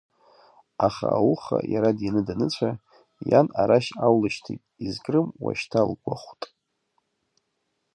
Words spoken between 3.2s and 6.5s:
иан арашь аулышьҭит, изкрым уашьҭа лгәахәт.